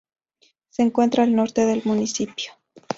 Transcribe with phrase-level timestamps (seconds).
[0.71, 2.53] Se encuentra al norte del municipio.